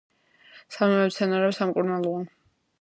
სამივე 0.77 1.05
მცენარე 1.11 1.53
სამკურნალოა. 1.61 2.27